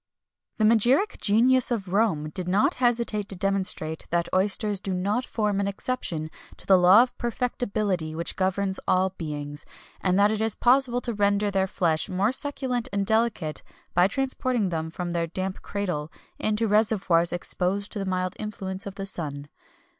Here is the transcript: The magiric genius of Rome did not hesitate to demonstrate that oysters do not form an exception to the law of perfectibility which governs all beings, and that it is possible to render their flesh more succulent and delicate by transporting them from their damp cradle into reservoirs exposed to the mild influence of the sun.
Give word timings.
The 0.57 0.63
magiric 0.63 1.21
genius 1.21 1.69
of 1.69 1.93
Rome 1.93 2.31
did 2.31 2.47
not 2.47 2.73
hesitate 2.81 3.29
to 3.29 3.35
demonstrate 3.35 4.07
that 4.09 4.27
oysters 4.33 4.79
do 4.79 4.95
not 4.95 5.23
form 5.25 5.59
an 5.59 5.67
exception 5.67 6.31
to 6.57 6.65
the 6.65 6.75
law 6.79 7.03
of 7.03 7.15
perfectibility 7.19 8.15
which 8.15 8.35
governs 8.35 8.79
all 8.87 9.11
beings, 9.11 9.63
and 10.01 10.17
that 10.17 10.31
it 10.31 10.41
is 10.41 10.55
possible 10.55 11.01
to 11.01 11.13
render 11.13 11.51
their 11.51 11.67
flesh 11.67 12.09
more 12.09 12.31
succulent 12.31 12.89
and 12.91 13.05
delicate 13.05 13.61
by 13.93 14.07
transporting 14.07 14.69
them 14.69 14.89
from 14.89 15.11
their 15.11 15.27
damp 15.27 15.61
cradle 15.61 16.11
into 16.39 16.67
reservoirs 16.67 17.31
exposed 17.31 17.91
to 17.91 17.99
the 17.99 18.05
mild 18.09 18.35
influence 18.39 18.87
of 18.87 18.95
the 18.95 19.05
sun. 19.05 19.49